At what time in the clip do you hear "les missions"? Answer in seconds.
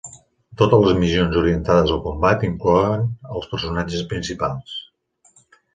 0.87-1.37